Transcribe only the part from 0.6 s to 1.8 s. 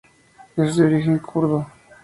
de origen kurdo.